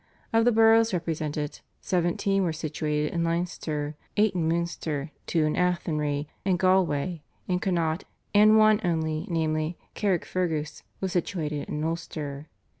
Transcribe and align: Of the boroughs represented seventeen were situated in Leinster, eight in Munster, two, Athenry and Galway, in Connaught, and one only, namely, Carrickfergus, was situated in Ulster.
Of 0.33 0.45
the 0.45 0.51
boroughs 0.51 0.93
represented 0.95 1.59
seventeen 1.79 2.41
were 2.41 2.51
situated 2.53 3.13
in 3.13 3.23
Leinster, 3.23 3.95
eight 4.17 4.33
in 4.33 4.49
Munster, 4.49 5.11
two, 5.27 5.45
Athenry 5.53 6.27
and 6.43 6.57
Galway, 6.57 7.21
in 7.47 7.59
Connaught, 7.59 8.05
and 8.33 8.57
one 8.57 8.81
only, 8.83 9.27
namely, 9.29 9.77
Carrickfergus, 9.93 10.81
was 11.01 11.11
situated 11.11 11.69
in 11.69 11.83
Ulster. 11.83 12.47